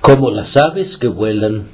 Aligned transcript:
Como 0.00 0.30
las 0.30 0.56
aves 0.56 0.96
que 0.96 1.08
vuelan, 1.08 1.68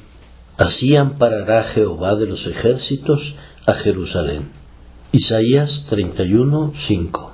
así 0.59 0.97
amparará 0.97 1.63
Jehová 1.75 2.17
de 2.17 2.27
los 2.27 2.45
ejércitos 2.45 3.21
a 3.67 3.75
Jerusalén. 3.75 4.51
Isaías 5.13 5.71
31, 5.91 6.73
5. 6.89 7.33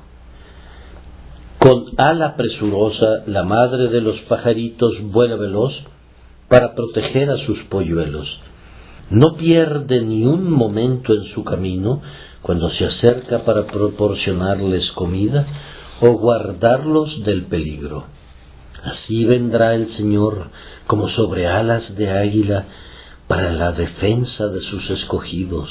Con 1.58 1.84
ala 1.96 2.36
presurosa 2.36 3.22
la 3.26 3.42
madre 3.42 3.88
de 3.88 4.02
los 4.02 4.20
pajaritos 4.28 5.00
vuela 5.04 5.36
veloz 5.36 5.72
para 6.48 6.74
proteger 6.74 7.30
a 7.30 7.38
sus 7.38 7.58
polluelos. 7.70 8.28
No 9.08 9.36
pierde 9.38 10.02
ni 10.02 10.26
un 10.26 10.50
momento 10.50 11.14
en 11.14 11.24
su 11.32 11.42
camino 11.42 12.02
cuando 12.42 12.68
se 12.68 12.84
acerca 12.84 13.44
para 13.46 13.66
proporcionarles 13.66 14.92
comida 14.92 15.46
o 16.02 16.18
guardarlos 16.18 17.24
del 17.24 17.44
peligro. 17.46 18.04
Así 18.84 19.24
vendrá 19.24 19.74
el 19.74 19.88
Señor 19.92 20.50
como 20.86 21.08
sobre 21.08 21.46
alas 21.46 21.94
de 21.96 22.10
águila 22.10 22.66
para 23.28 23.52
la 23.52 23.72
defensa 23.72 24.48
de 24.48 24.60
sus 24.62 24.90
escogidos. 24.90 25.68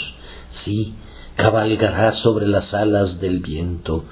Sí, 0.63 0.93
cabalgará 1.35 2.13
sobre 2.13 2.47
las 2.47 2.73
alas 2.73 3.19
del 3.19 3.39
viento. 3.39 4.05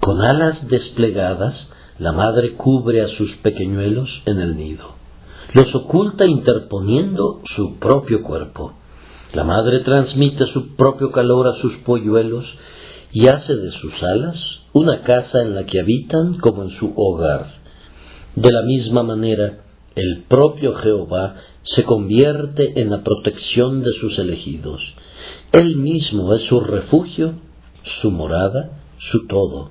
Con 0.00 0.22
alas 0.22 0.66
desplegadas, 0.68 1.68
la 1.98 2.12
madre 2.12 2.54
cubre 2.54 3.02
a 3.02 3.08
sus 3.08 3.30
pequeñuelos 3.36 4.22
en 4.26 4.40
el 4.40 4.56
nido. 4.56 4.94
Los 5.52 5.74
oculta 5.74 6.26
interponiendo 6.26 7.42
su 7.54 7.78
propio 7.78 8.22
cuerpo. 8.22 8.74
La 9.32 9.44
madre 9.44 9.80
transmite 9.80 10.46
su 10.52 10.76
propio 10.76 11.12
calor 11.12 11.46
a 11.48 11.60
sus 11.60 11.76
polluelos 11.78 12.46
y 13.12 13.28
hace 13.28 13.54
de 13.54 13.70
sus 13.72 14.02
alas 14.02 14.36
una 14.72 15.02
casa 15.02 15.42
en 15.42 15.54
la 15.54 15.64
que 15.64 15.80
habitan 15.80 16.38
como 16.38 16.64
en 16.64 16.70
su 16.70 16.92
hogar. 16.96 17.55
De 18.36 18.52
la 18.52 18.60
misma 18.60 19.02
manera, 19.02 19.60
el 19.94 20.24
propio 20.28 20.74
Jehová 20.74 21.36
se 21.62 21.84
convierte 21.84 22.78
en 22.82 22.90
la 22.90 23.02
protección 23.02 23.82
de 23.82 23.92
sus 23.94 24.18
elegidos. 24.18 24.82
Él 25.52 25.76
mismo 25.76 26.34
es 26.34 26.42
su 26.42 26.60
refugio, 26.60 27.32
su 28.02 28.10
morada, 28.10 28.82
su 29.10 29.26
todo. 29.26 29.70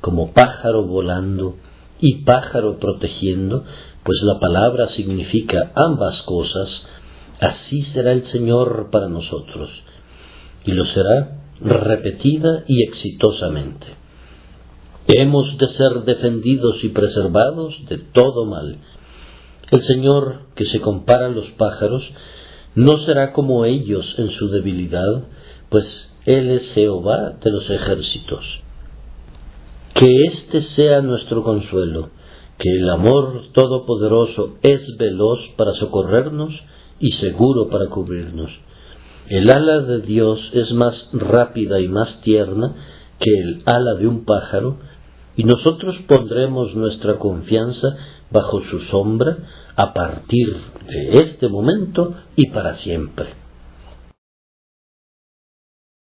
Como 0.00 0.32
pájaro 0.32 0.82
volando 0.82 1.54
y 2.00 2.24
pájaro 2.24 2.80
protegiendo, 2.80 3.64
pues 4.02 4.18
la 4.22 4.40
palabra 4.40 4.88
significa 4.96 5.70
ambas 5.76 6.20
cosas, 6.22 6.68
así 7.38 7.82
será 7.92 8.10
el 8.10 8.26
Señor 8.26 8.88
para 8.90 9.08
nosotros. 9.08 9.70
Y 10.64 10.72
lo 10.72 10.84
será 10.86 11.44
repetida 11.60 12.64
y 12.66 12.82
exitosamente. 12.82 13.86
Hemos 15.06 15.58
de 15.58 15.68
ser 15.68 16.04
defendidos 16.04 16.82
y 16.82 16.88
preservados 16.88 17.74
de 17.88 17.98
todo 17.98 18.46
mal. 18.46 18.78
El 19.70 19.82
Señor, 19.86 20.46
que 20.56 20.64
se 20.66 20.80
compara 20.80 21.26
a 21.26 21.30
los 21.30 21.46
pájaros, 21.58 22.02
no 22.74 22.96
será 22.98 23.32
como 23.32 23.64
ellos 23.64 24.06
en 24.18 24.30
su 24.30 24.48
debilidad, 24.48 25.24
pues 25.68 25.84
Él 26.24 26.50
es 26.50 26.72
Jehová 26.72 27.34
de 27.42 27.50
los 27.50 27.68
ejércitos. 27.68 28.44
Que 29.94 30.24
este 30.32 30.62
sea 30.74 31.02
nuestro 31.02 31.42
consuelo, 31.42 32.10
que 32.58 32.70
el 32.70 32.88
amor 32.88 33.52
todopoderoso 33.52 34.56
es 34.62 34.80
veloz 34.98 35.40
para 35.56 35.74
socorrernos 35.74 36.54
y 36.98 37.12
seguro 37.12 37.68
para 37.68 37.86
cubrirnos. 37.86 38.50
El 39.28 39.50
ala 39.50 39.80
de 39.80 40.00
Dios 40.00 40.38
es 40.52 40.72
más 40.72 40.94
rápida 41.12 41.80
y 41.80 41.88
más 41.88 42.20
tierna 42.22 42.74
que 43.20 43.30
el 43.30 43.62
ala 43.64 43.94
de 43.94 44.06
un 44.06 44.24
pájaro, 44.24 44.78
y 45.36 45.44
nosotros 45.44 45.96
pondremos 46.06 46.74
nuestra 46.74 47.18
confianza 47.18 47.96
bajo 48.30 48.62
su 48.70 48.80
sombra 48.90 49.36
a 49.76 49.92
partir 49.92 50.56
de 50.86 51.18
este 51.20 51.48
momento 51.48 52.14
y 52.36 52.50
para 52.50 52.78
siempre. 52.78 53.33